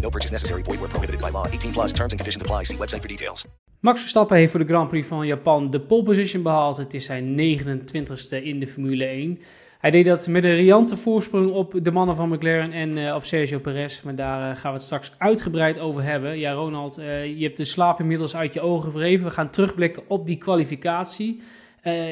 [0.00, 0.62] No purchase necessary.
[0.62, 1.46] Prohibited by law.
[1.46, 2.64] 18 plus terms and conditions apply.
[2.64, 3.46] See website for details.
[3.80, 6.76] Max Verstappen heeft voor de Grand Prix van Japan de pole position behaald.
[6.76, 9.38] Het is zijn 29ste in de Formule 1.
[9.78, 13.24] Hij deed dat met een riante voorsprong op de mannen van McLaren en uh, op
[13.24, 14.02] Sergio Perez.
[14.02, 16.38] Maar daar uh, gaan we het straks uitgebreid over hebben.
[16.38, 19.26] Ja, Ronald, uh, je hebt de slaap inmiddels uit je ogen verheven.
[19.26, 21.42] We gaan terugblikken op die kwalificatie.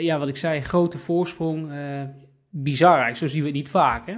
[0.01, 1.71] ja, wat ik zei, grote voorsprong.
[2.51, 4.15] bizar eigenlijk, zo zien we het niet vaak, hè?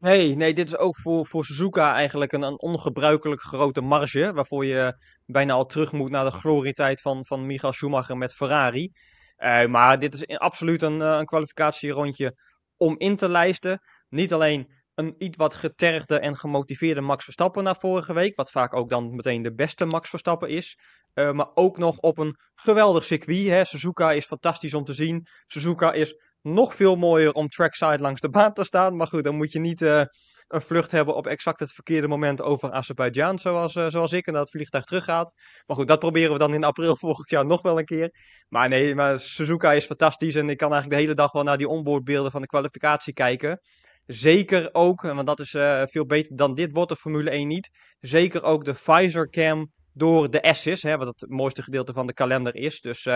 [0.00, 4.32] Nee, nee, dit is ook voor, voor Suzuka eigenlijk een, een ongebruikelijk grote marge.
[4.32, 8.92] Waarvoor je bijna al terug moet naar de glorietijd van, van Michael Schumacher met Ferrari.
[9.38, 12.36] Uh, maar dit is absoluut een, een kwalificatierondje
[12.76, 13.80] om in te lijsten.
[14.08, 18.36] Niet alleen een iets wat getergde en gemotiveerde Max Verstappen na vorige week.
[18.36, 20.78] Wat vaak ook dan meteen de beste Max Verstappen is.
[21.14, 23.46] Uh, maar ook nog op een geweldig circuit.
[23.46, 23.64] Hè.
[23.64, 25.26] Suzuka is fantastisch om te zien.
[25.46, 28.96] Suzuka is nog veel mooier om trackside langs de baan te staan.
[28.96, 30.02] Maar goed, dan moet je niet uh,
[30.48, 34.32] een vlucht hebben op exact het verkeerde moment over Azerbeidzjan, zoals, uh, zoals ik, en
[34.32, 35.32] dat het vliegtuig teruggaat.
[35.66, 38.14] Maar goed, dat proberen we dan in april volgend jaar nog wel een keer.
[38.48, 41.58] Maar nee, maar Suzuka is fantastisch en ik kan eigenlijk de hele dag wel naar
[41.58, 43.60] die onboardbeelden van de kwalificatie kijken.
[44.06, 47.70] Zeker ook, want dat is uh, veel beter dan dit wordt de Formule 1 niet.
[48.00, 52.12] Zeker ook de Pfizer Cam door de S's, hè, wat het mooiste gedeelte van de
[52.12, 52.80] kalender is.
[52.80, 53.08] Dus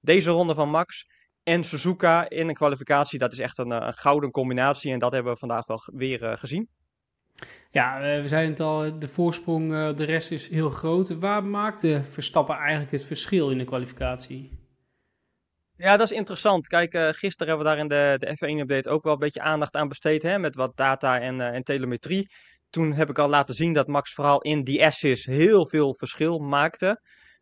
[0.00, 1.06] deze ronde van Max
[1.48, 4.92] en Suzuka in een kwalificatie, dat is echt een, een gouden combinatie.
[4.92, 6.68] En dat hebben we vandaag wel weer uh, gezien.
[7.70, 11.18] Ja, we zeiden het al, de voorsprong de rest is heel groot.
[11.18, 14.58] Waar maakte Verstappen eigenlijk het verschil in de kwalificatie?
[15.76, 16.66] Ja, dat is interessant.
[16.66, 19.74] Kijk, uh, gisteren hebben we daar in de, de F1-update ook wel een beetje aandacht
[19.74, 22.30] aan besteed, hè, met wat data en, en telemetrie.
[22.70, 26.38] Toen heb ik al laten zien dat Max vooral in die S's heel veel verschil
[26.38, 27.00] maakte.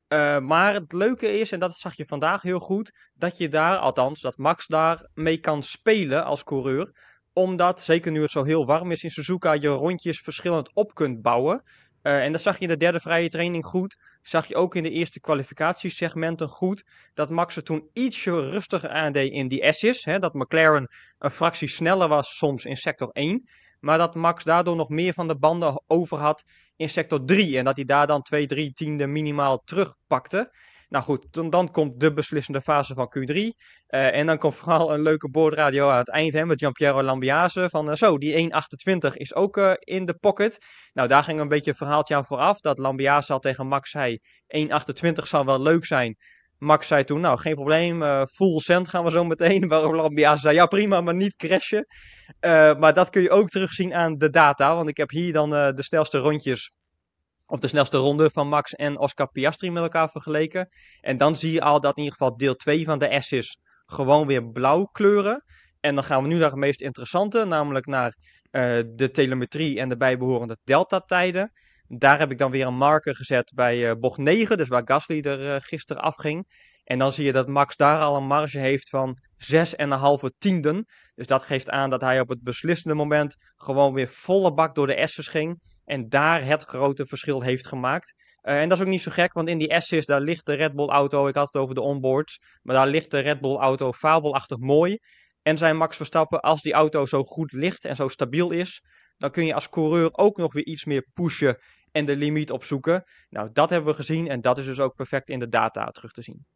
[0.08, 3.76] Uh, maar het leuke is, en dat zag je vandaag heel goed, dat je daar,
[3.76, 6.92] althans, dat Max daar mee kan spelen als coureur.
[7.32, 11.22] Omdat, zeker nu het zo heel warm is in Suzuka, je rondjes verschillend op kunt
[11.22, 11.62] bouwen.
[12.02, 13.98] Uh, en dat zag je in de derde vrije training goed.
[14.22, 16.84] Zag je ook in de eerste kwalificatiesegmenten goed.
[17.14, 20.04] Dat Max er toen ietsje rustiger aandeed in die S's.
[20.04, 23.48] Hè, dat McLaren een fractie sneller was soms in sector 1.
[23.80, 26.44] Maar dat Max daardoor nog meer van de banden over had
[26.76, 27.58] in sector 3.
[27.58, 30.52] En dat hij daar dan 2, 3 tiende minimaal terugpakte.
[30.88, 33.34] Nou goed, dan, dan komt de beslissende fase van Q3.
[33.34, 37.68] Uh, en dan komt vooral een leuke boordradio aan het eind hè, met Giampiero Lambiase.
[37.70, 38.50] Van uh, zo, die
[39.08, 40.58] 1,28 is ook uh, in de pocket.
[40.92, 42.60] Nou, daar ging een beetje een verhaaltje aan vooraf.
[42.60, 44.18] Dat Lambiase al tegen Max zei:
[44.56, 46.16] 1,28 zou wel leuk zijn.
[46.58, 49.68] Max zei toen, nou geen probleem, uh, full cent gaan we zo meteen.
[49.68, 51.86] Waarop Lambiase zei, ja prima, maar niet crashen.
[52.40, 55.54] Uh, maar dat kun je ook terugzien aan de data, want ik heb hier dan
[55.54, 56.72] uh, de snelste rondjes,
[57.46, 60.68] of de snelste ronde van Max en Oscar Piastri met elkaar vergeleken.
[61.00, 64.26] En dan zie je al dat in ieder geval deel 2 van de S's gewoon
[64.26, 65.44] weer blauw kleuren.
[65.80, 68.14] En dan gaan we nu naar het meest interessante, namelijk naar
[68.94, 71.52] de telemetrie en de bijbehorende delta-tijden.
[71.88, 75.20] Daar heb ik dan weer een marker gezet bij uh, bocht 9, dus waar Gasly
[75.20, 76.46] er uh, gisteren afging.
[76.84, 79.18] En dan zie je dat Max daar al een marge heeft van
[79.54, 80.86] 6,5 tienden.
[81.14, 84.86] Dus dat geeft aan dat hij op het beslissende moment gewoon weer volle bak door
[84.86, 85.60] de S's ging.
[85.84, 88.14] En daar het grote verschil heeft gemaakt.
[88.42, 90.54] Uh, en dat is ook niet zo gek, want in die S's daar ligt de
[90.54, 92.38] Red Bull auto, ik had het over de onboards.
[92.62, 94.98] Maar daar ligt de Red Bull auto fabelachtig mooi.
[95.42, 98.82] En zijn Max Verstappen, als die auto zo goed ligt en zo stabiel is,
[99.16, 101.58] dan kun je als coureur ook nog weer iets meer pushen
[101.92, 103.04] en de limiet opzoeken.
[103.30, 106.12] Nou, dat hebben we gezien en dat is dus ook perfect in de data terug
[106.12, 106.46] te zien.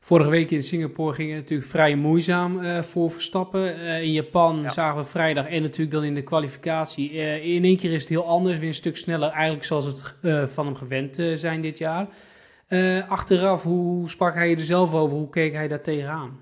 [0.00, 3.80] Vorige week in Singapore ging het natuurlijk vrij moeizaam uh, voor Verstappen.
[3.80, 4.68] Uh, in Japan ja.
[4.68, 7.12] zagen we vrijdag en natuurlijk dan in de kwalificatie.
[7.12, 10.16] Uh, in één keer is het heel anders, weer een stuk sneller, eigenlijk zoals het
[10.52, 12.08] van hem gewend zijn dit jaar.
[13.08, 15.16] achteraf, hoe sprak hij er zelf over?
[15.16, 16.38] Hoe keek hij daar tegenaan?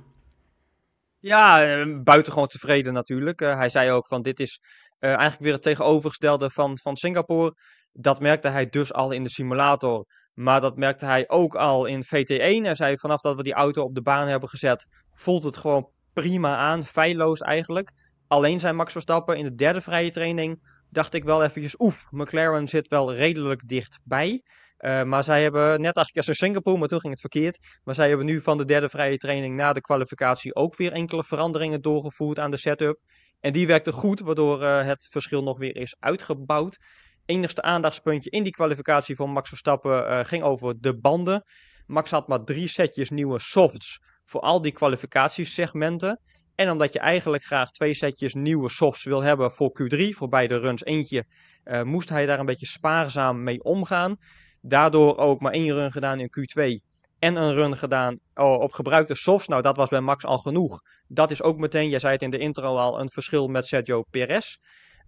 [1.19, 1.65] Ja,
[2.03, 3.41] buitengewoon tevreden natuurlijk.
[3.41, 4.61] hij zei ook van dit is
[5.08, 7.55] eigenlijk weer het tegenovergestelde van, van Singapore.
[7.93, 10.05] Dat merkte hij dus al in de simulator.
[10.35, 12.62] Maar dat merkte hij ook al in VT1.
[12.62, 15.91] Hij zei vanaf dat we die auto op de baan hebben gezet, voelt het gewoon
[16.12, 16.85] prima aan.
[16.85, 17.93] Feilloos eigenlijk.
[18.29, 20.61] Alleen zijn Max Verstappen in de derde vrije training
[20.91, 24.43] dacht ik wel eventjes, oef, McLaren zit wel redelijk dichtbij.
[24.79, 27.58] Uh, maar zij hebben, net als in Singapore, maar toen ging het verkeerd.
[27.85, 31.25] Maar zij hebben nu van de derde vrije training na de kwalificatie ook weer enkele
[31.25, 32.99] veranderingen doorgevoerd aan de setup.
[33.41, 36.79] En die werkte goed, waardoor uh, het verschil nog weer is uitgebouwd.
[37.25, 41.45] Enigste aandachtspuntje in die kwalificatie voor Max Verstappen ging over de banden.
[41.87, 46.21] Max had maar drie setjes nieuwe softs voor al die kwalificatiesegmenten.
[46.55, 50.59] En omdat je eigenlijk graag twee setjes nieuwe softs wil hebben voor Q3, voor beide
[50.59, 51.25] runs eentje,
[51.65, 54.17] uh, moest hij daar een beetje spaarzaam mee omgaan.
[54.61, 56.90] Daardoor ook maar één run gedaan in Q2
[57.21, 59.49] en een run gedaan oh, op gebruikte softs.
[59.49, 60.81] Nou, dat was bij Max al genoeg.
[61.07, 64.03] Dat is ook meteen, jij zei het in de intro al, een verschil met Sergio
[64.03, 64.57] Perez.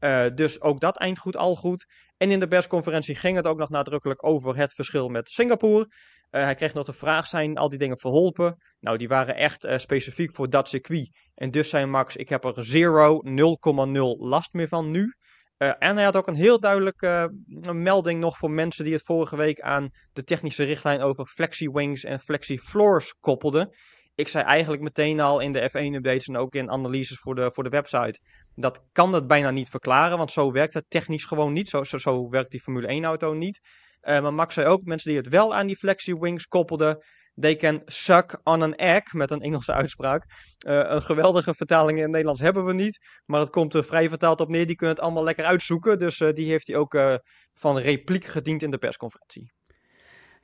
[0.00, 1.86] Uh, dus ook dat eindgoed al goed.
[2.16, 5.84] En in de persconferentie ging het ook nog nadrukkelijk over het verschil met Singapore.
[5.84, 8.56] Uh, hij kreeg nog de vraag, zijn al die dingen verholpen?
[8.80, 11.10] Nou, die waren echt uh, specifiek voor dat circuit.
[11.34, 15.14] En dus zei Max, ik heb er 0, 0,0 last meer van nu.
[15.62, 17.32] Uh, en hij had ook een heel duidelijke
[17.72, 22.04] melding nog voor mensen die het vorige week aan de technische richtlijn over flexi wings
[22.04, 23.74] en flexi floors koppelden.
[24.14, 27.64] Ik zei eigenlijk meteen al in de F1-updates en ook in analyses voor de, voor
[27.64, 28.20] de website.
[28.54, 31.68] Dat kan het bijna niet verklaren, want zo werkt het technisch gewoon niet.
[31.68, 33.60] Zo, zo, zo werkt die Formule 1-auto niet.
[34.02, 37.04] Uh, maar Max zei ook, mensen die het wel aan die flexi wings koppelden,
[37.40, 40.24] they can suck on an egg, met een Engelse uitspraak.
[40.66, 44.08] Uh, een geweldige vertaling in het Nederlands hebben we niet, maar het komt er vrij
[44.08, 44.66] vertaald op neer.
[44.66, 47.20] Die kunnen het allemaal lekker uitzoeken, dus uh, die heeft hij ook
[47.54, 49.52] van repliek gediend in de persconferentie.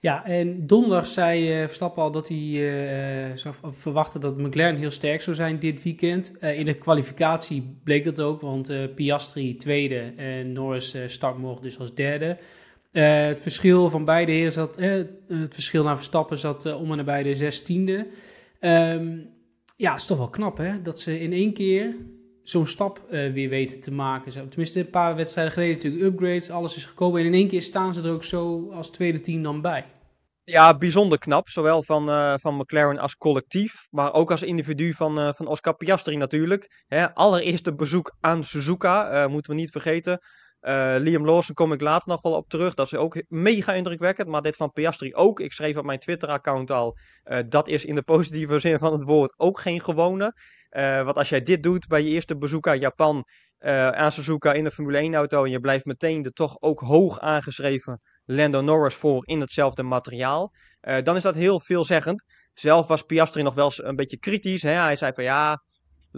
[0.01, 5.37] Ja, en donderdag zei Verstappen al dat hij zou verwachten dat McLaren heel sterk zou
[5.37, 6.37] zijn dit weekend.
[6.41, 11.95] In de kwalificatie bleek dat ook, want Piastri tweede en Norris start morgen dus als
[11.95, 12.39] derde.
[12.91, 17.35] Het verschil van beide heren zat, het verschil naar Verstappen zat om en nabij de
[17.35, 18.07] zestiende.
[18.61, 19.37] Um,
[19.77, 21.97] ja, het is toch wel knap hè, dat ze in één keer
[22.43, 24.49] zo'n stap weer weten te maken.
[24.49, 27.21] Tenminste, een paar wedstrijden geleden natuurlijk upgrades, alles is gekomen.
[27.21, 29.85] En in één keer staan ze er ook zo als tweede team dan bij.
[30.45, 31.49] Ja, bijzonder knap.
[31.49, 36.85] Zowel van, van McLaren als collectief, maar ook als individu van, van Oscar Piastri natuurlijk.
[36.87, 40.21] Hè, allereerste bezoek aan Suzuka, moeten we niet vergeten.
[40.99, 42.75] Liam Lawson kom ik later nog wel op terug.
[42.75, 45.41] Dat is ook mega indrukwekkend, maar dit van Piastri ook.
[45.41, 46.99] Ik schreef op mijn Twitter-account al,
[47.49, 50.35] dat is in de positieve zin van het woord ook geen gewone.
[51.05, 53.25] want als jij dit doet bij je eerste bezoek aan Japan,
[53.91, 55.45] aan Suzuka in een Formule 1-auto...
[55.45, 60.53] en je blijft meteen de toch ook hoog aangeschreven Lando Norris voor in hetzelfde materiaal.
[61.03, 62.25] Dan is dat heel veelzeggend.
[62.53, 64.63] Zelf was Piastri nog wel een beetje kritisch.
[64.63, 64.73] Hè?
[64.73, 65.63] Hij zei van ja,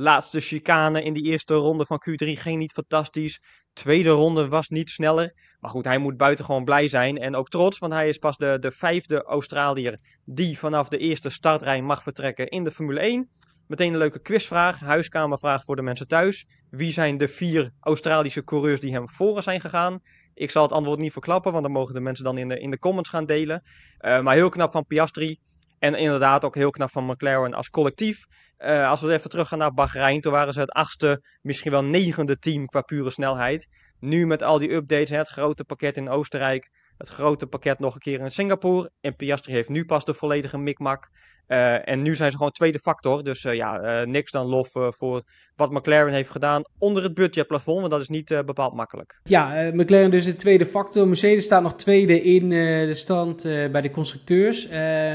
[0.01, 3.43] laatste chicane in die eerste ronde van Q3 ging niet fantastisch.
[3.73, 5.35] Tweede ronde was niet sneller.
[5.61, 8.57] Maar goed, hij moet buitengewoon blij zijn en ook trots, want hij is pas de,
[8.61, 13.29] de vijfde Australiër die vanaf de eerste startrij mag vertrekken in de Formule 1.
[13.67, 16.47] Meteen een leuke quizvraag, huiskamervraag voor de mensen thuis.
[16.71, 20.01] Wie zijn de vier Australische coureurs die hem voor zijn gegaan?
[20.35, 22.71] Ik zal het antwoord niet verklappen, want dan mogen de mensen dan in de, in
[22.71, 23.63] de comments gaan delen.
[24.01, 25.39] Uh, maar heel knap van Piastri.
[25.81, 28.25] En inderdaad ook heel knap van McLaren als collectief.
[28.59, 32.39] Uh, als we even teruggaan naar Bahrein, toen waren ze het achtste, misschien wel negende
[32.39, 33.69] team qua pure snelheid.
[33.99, 36.71] Nu met al die updates, hè, het grote pakket in Oostenrijk,
[37.01, 38.91] het grote pakket nog een keer in Singapore.
[39.01, 41.09] En Piastri heeft nu pas de volledige mikmak.
[41.49, 43.25] Uh, en nu zijn ze gewoon tweede factor.
[43.25, 45.23] Dus uh, ja, uh, niks dan lof voor
[45.57, 47.79] wat McLaren heeft gedaan onder het budgetplafond.
[47.79, 49.21] Want dat is niet bepaald makkelijk.
[49.25, 51.09] Ja, McLaren dus de tweede factor.
[51.09, 54.67] Mercedes staat nog tweede in de stand bij de constructeurs.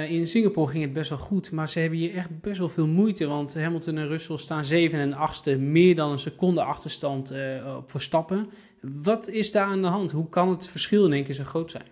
[0.09, 1.51] in Singapore ging het best wel goed.
[1.51, 3.27] Maar ze hebben hier echt best wel veel moeite.
[3.27, 7.33] Want Hamilton en Russell staan 7 en 8 Meer dan een seconde achterstand
[7.77, 8.49] op Verstappen.
[8.93, 10.11] Wat is daar aan de hand?
[10.11, 11.85] Hoe kan het verschil in één keer zo groot zijn?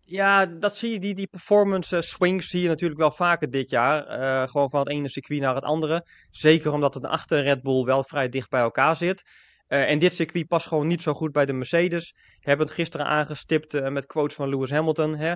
[0.00, 3.70] Ja, dat zie je, die, die performance uh, swings zie je natuurlijk wel vaker dit
[3.70, 4.20] jaar.
[4.20, 6.06] Uh, gewoon van het ene circuit naar het andere.
[6.30, 9.22] Zeker omdat het achter Red Bull wel vrij dicht bij elkaar zit.
[9.68, 12.14] Uh, en dit circuit past gewoon niet zo goed bij de Mercedes.
[12.40, 15.16] Hebben het gisteren aangestipt met quotes van Lewis Hamilton.
[15.16, 15.32] Hè?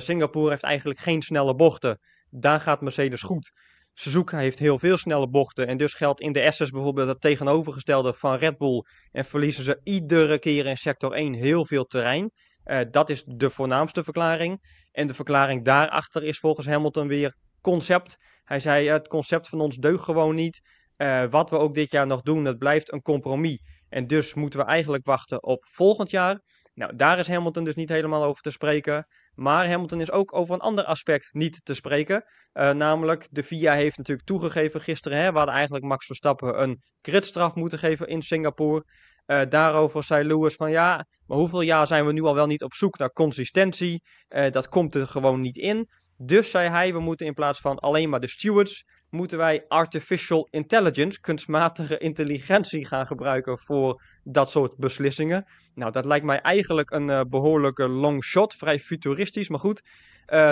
[0.00, 2.00] Singapore heeft eigenlijk geen snelle bochten.
[2.30, 3.52] Daar gaat Mercedes goed.
[3.94, 5.66] Suzuka heeft heel veel snelle bochten.
[5.66, 8.84] En dus geldt in de SS bijvoorbeeld het tegenovergestelde van Red Bull.
[9.12, 12.30] En verliezen ze iedere keer in sector 1 heel veel terrein.
[12.64, 14.60] Uh, dat is de voornaamste verklaring.
[14.92, 18.16] En de verklaring daarachter is volgens Hamilton weer concept.
[18.44, 20.60] Hij zei: Het concept van ons deugt gewoon niet.
[20.96, 23.60] Uh, wat we ook dit jaar nog doen, het blijft een compromis.
[23.88, 26.40] En dus moeten we eigenlijk wachten op volgend jaar.
[26.74, 29.06] Nou, daar is Hamilton dus niet helemaal over te spreken.
[29.40, 32.24] Maar Hamilton is ook over een ander aspect niet te spreken.
[32.54, 35.18] Uh, namelijk, de FIA heeft natuurlijk toegegeven gisteren.
[35.18, 38.84] Hè, we hadden eigenlijk Max Verstappen een gridstraf moeten geven in Singapore.
[39.26, 42.62] Uh, daarover zei Lewis van ja, maar hoeveel jaar zijn we nu al wel niet
[42.62, 44.02] op zoek naar consistentie?
[44.28, 45.88] Uh, dat komt er gewoon niet in.
[46.16, 50.48] Dus zei hij, we moeten in plaats van alleen maar de stewards, moeten wij artificial
[50.50, 55.44] intelligence, kunstmatige intelligentie gaan gebruiken voor dat soort beslissingen.
[55.74, 59.82] Nou, dat lijkt mij eigenlijk een uh, behoorlijke long shot, vrij futuristisch, maar goed.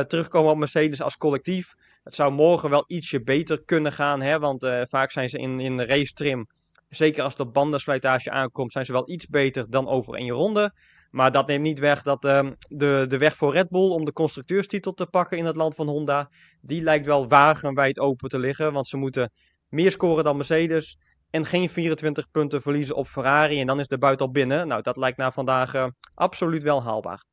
[0.06, 1.74] terugkomen op Mercedes als collectief.
[2.02, 5.80] Het zou morgen wel ietsje beter kunnen gaan, hè, want vaak zijn ze in, in
[5.80, 6.46] race trim
[6.88, 10.72] Zeker als op bandenslijtage aankomt, zijn ze wel iets beter dan over één ronde.
[11.10, 14.12] Maar dat neemt niet weg dat ehm, de, de weg voor Red Bull om de
[14.12, 18.72] constructeurstitel te pakken in het land van Honda, die lijkt wel wagenwijd open te liggen.
[18.72, 19.32] Want ze moeten
[19.68, 20.98] meer scoren dan Mercedes
[21.30, 23.60] en geen 24 punten verliezen op Ferrari.
[23.60, 24.68] En dan is de buit al binnen.
[24.68, 27.24] Nou, dat lijkt na vandaag eh, absoluut wel haalbaar.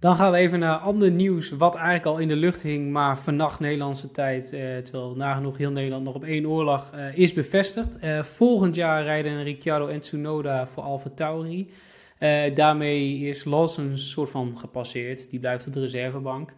[0.00, 3.18] Dan gaan we even naar ander nieuws, wat eigenlijk al in de lucht hing, maar
[3.18, 7.32] vannacht Nederlandse tijd, eh, terwijl nagenoeg heel Nederland nog op één oor lag, eh, is
[7.32, 7.98] bevestigd.
[7.98, 11.70] Eh, volgend jaar rijden Ricciardo en Tsunoda voor Alfa Tauri.
[12.18, 16.52] Eh, daarmee is Lawson een soort van gepasseerd, die blijft op de reservebank.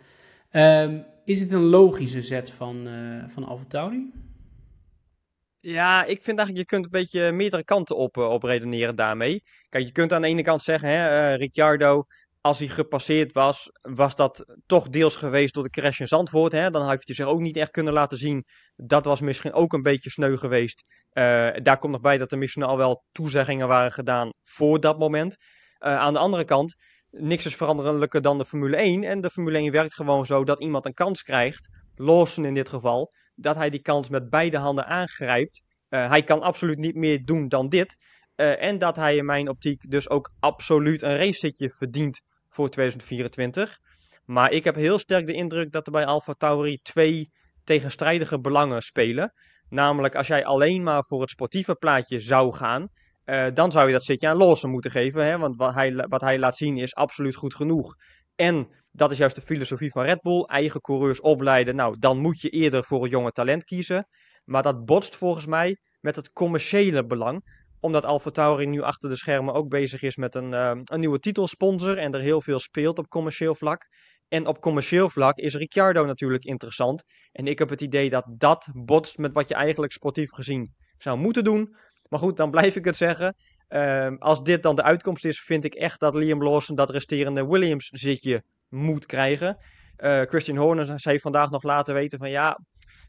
[0.51, 4.11] Ehm, is het een logische zet van, uh, van Alfa Tauri?
[5.61, 9.43] Ja, ik vind eigenlijk, je kunt een beetje meerdere kanten op, op redeneren daarmee.
[9.69, 12.05] Kijk, je kunt aan de ene kant zeggen, hè, Ricciardo
[12.41, 16.53] als hij gepasseerd was, was dat toch deels geweest door de crash in Zandvoort.
[16.53, 16.71] Hè?
[16.71, 18.45] Dan had je zich ook niet echt kunnen laten zien.
[18.77, 20.85] Dat was misschien ook een beetje sneu geweest.
[21.13, 24.99] Uh, daar komt nog bij dat er misschien al wel toezeggingen waren gedaan voor dat
[24.99, 25.37] moment.
[25.79, 26.75] Uh, aan de andere kant,
[27.11, 29.05] niks is veranderlijker dan de Formule 1.
[29.05, 32.69] En de Formule 1 werkt gewoon zo dat iemand een kans krijgt, Lawson in dit
[32.69, 35.63] geval, dat hij die kans met beide handen aangrijpt.
[35.89, 37.97] Uh, hij kan absoluut niet meer doen dan dit.
[38.35, 42.21] en dat hij in mijn optiek dus ook absoluut een racezitje verdient
[42.51, 43.79] voor 2024.
[44.25, 47.31] Maar ik heb heel sterk de indruk dat er bij Alfa Tauri twee
[47.65, 49.33] tegenstrijdige belangen spelen.
[49.69, 52.89] Namelijk, als jij alleen maar voor het sportieve plaatje zou gaan,
[53.25, 55.27] uh, dan zou je dat zitje aan Lawson moeten geven.
[55.27, 55.39] Hè?
[55.39, 57.95] Want wat hij, wat hij laat zien is absoluut goed genoeg.
[58.35, 61.77] En dat is juist de filosofie van Red Bull: eigen coureurs opleiden.
[61.77, 64.07] Nou, dan moet je eerder voor een jonge talent kiezen.
[64.45, 69.17] Maar dat botst volgens mij met het commerciële belang omdat Alfa Tauri nu achter de
[69.17, 72.99] schermen ook bezig is met een, uh, een nieuwe titelsponsor en er heel veel speelt
[72.99, 73.89] op commercieel vlak.
[74.29, 77.03] En op commercieel vlak is Ricciardo natuurlijk interessant.
[77.33, 81.19] En ik heb het idee dat dat botst met wat je eigenlijk sportief gezien zou
[81.19, 81.77] moeten doen.
[82.09, 83.35] Maar goed, dan blijf ik het zeggen.
[83.69, 87.47] Uh, als dit dan de uitkomst is, vind ik echt dat Liam Lawson dat resterende
[87.47, 89.57] Williams zitje moet krijgen.
[89.99, 92.59] Uh, Christian Horner zei vandaag nog laten weten van ja,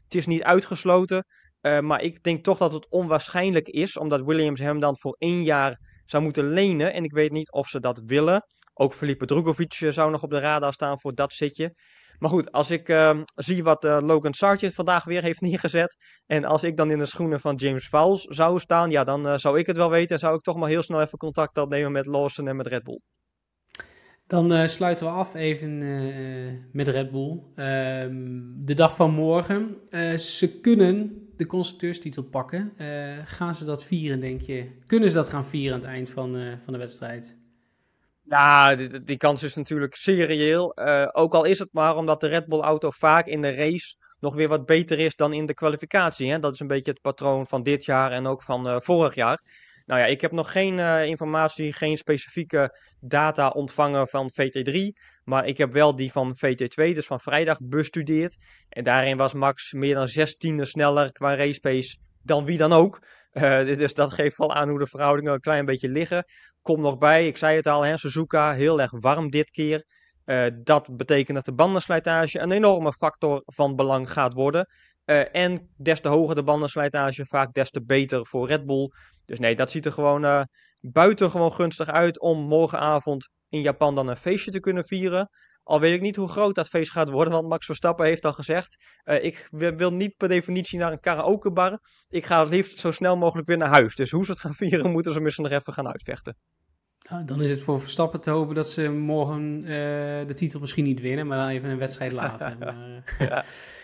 [0.04, 1.26] het is niet uitgesloten.
[1.62, 5.42] Uh, maar ik denk toch dat het onwaarschijnlijk is, omdat Williams hem dan voor één
[5.42, 6.92] jaar zou moeten lenen.
[6.92, 8.44] En ik weet niet of ze dat willen.
[8.74, 11.74] Ook Felipe Drugovic eh, zou nog op de radar staan voor dat zitje.
[12.18, 15.96] Maar goed, als ik uh, zie wat uh, Logan Sargent vandaag weer heeft neergezet.
[16.26, 19.58] En als ik dan in de schoenen van James Fowles zou staan, ja, dan zou
[19.58, 20.14] ik het wel weten.
[20.14, 22.82] En zou ik toch maar heel snel even contact opnemen met Lawson en met Red
[22.82, 23.00] Bull.
[24.26, 25.78] Dan sluiten we af even
[26.72, 27.42] met Red Bull.
[27.54, 29.76] Ehm, de dag van morgen.
[30.18, 32.72] ze kunnen de constructeurstitel pakken.
[32.78, 34.70] Uh, gaan ze dat vieren, denk je?
[34.86, 37.36] Kunnen ze dat gaan vieren aan het eind van, uh, van de wedstrijd?
[38.22, 40.78] Ja, die, kans is natuurlijk zeer reëel.
[40.78, 43.94] Uh, ook al is het maar omdat de Red Bull auto vaak in de race
[44.20, 46.30] nog weer wat beter is dan in de kwalificatie.
[46.30, 46.38] Hè?
[46.38, 49.42] Dat is een beetje het patroon van dit jaar en ook van vorig jaar.
[49.86, 54.78] Nou ja, ik heb nog geen uh, informatie, geen specifieke data ontvangen van VT3.
[55.24, 58.36] Maar ik heb wel die van VT2, dus van vrijdag, bestudeerd.
[58.68, 63.06] En daarin was Max meer dan 16 sneller qua race pace dan wie dan ook.
[63.32, 66.24] Uh, dus dat geeft wel aan hoe de verhoudingen een klein beetje liggen.
[66.62, 69.84] Kom nog bij, ik zei het al, hè, Suzuka heel erg warm dit keer.
[70.24, 74.68] Uh, dat betekent dat de bandenslijtage een enorme factor van belang gaat worden.
[75.06, 78.90] Uh, en des te hoger de bandenslijtage, vaak des te beter voor Red Bull.
[79.24, 80.42] Dus nee, dat ziet er gewoon uh,
[80.80, 85.30] buitengewoon gunstig uit om morgenavond in Japan dan een feestje te kunnen vieren.
[85.62, 88.32] Al weet ik niet hoe groot dat feest gaat worden, want Max Verstappen heeft al
[88.32, 91.80] gezegd: uh, ik wil niet per definitie naar een karaokebar.
[92.08, 93.94] Ik ga het liefst zo snel mogelijk weer naar huis.
[93.94, 96.36] Dus hoe ze het gaan vieren, moeten ze misschien nog even gaan uitvechten.
[97.10, 99.66] Nou, dan is het voor Verstappen te hopen dat ze morgen uh,
[100.26, 102.56] de titel misschien niet winnen, maar dan even een wedstrijd later.
[102.58, 103.44] maar, ja.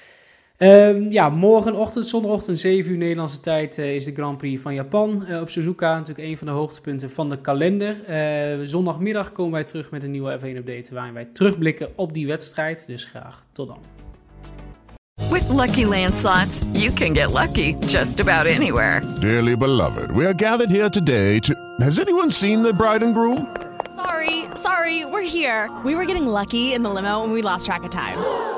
[0.58, 5.24] Um, ja, morgenochtend, zondagochtend 7 uur Nederlandse tijd uh, is de Grand Prix van Japan
[5.28, 5.96] uh, op Suzuka.
[5.96, 7.96] Natuurlijk een van de hoogtepunten van de kalender.
[8.08, 12.86] Uh, zondagmiddag komen wij terug met een nieuwe F1-update waarin wij terugblikken op die wedstrijd.
[12.86, 13.78] Dus graag tot dan.
[15.30, 19.00] With Lucky Land slots, you can get lucky just about anywhere.
[19.20, 21.54] Dearly beloved, we are gathered here today to...
[21.76, 23.46] Has anyone seen the bride and groom?
[23.96, 25.70] Sorry, sorry, we're here.
[25.84, 28.57] We were getting lucky in the limo and we lost track of time.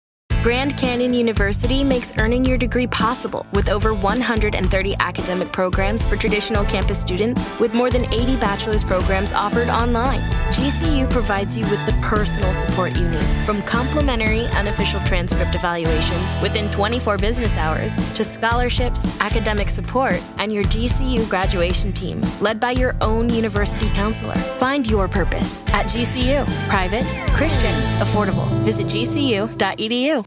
[0.43, 6.65] Grand Canyon University makes earning your degree possible with over 130 academic programs for traditional
[6.65, 10.19] campus students, with more than 80 bachelor's programs offered online.
[10.51, 16.71] GCU provides you with the personal support you need, from complimentary unofficial transcript evaluations within
[16.71, 22.95] 24 business hours to scholarships, academic support, and your GCU graduation team, led by your
[22.99, 24.35] own university counselor.
[24.57, 26.47] Find your purpose at GCU.
[26.67, 27.05] Private,
[27.35, 28.49] Christian, affordable.
[28.63, 30.25] Visit gcu.edu.